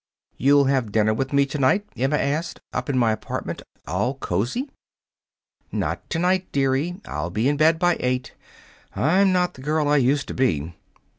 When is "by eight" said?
7.77-8.33